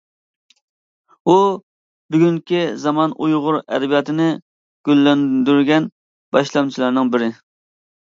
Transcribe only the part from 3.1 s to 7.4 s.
ئۇيغۇر ئەدەبىياتىنى گۈللەندۈرگەن باشلامچىلارنىڭ بىرى.